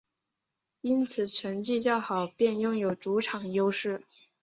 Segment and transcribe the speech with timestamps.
[0.81, 4.03] 因此成绩较好便拥有主场优势。